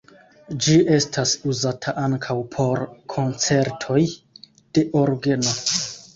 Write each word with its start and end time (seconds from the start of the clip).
Ĝi 0.67 0.77
estas 0.95 1.33
uzata 1.53 1.93
ankaŭ 2.05 2.37
por 2.57 2.81
koncertoj 3.15 4.01
de 4.79 4.87
orgeno. 5.05 5.55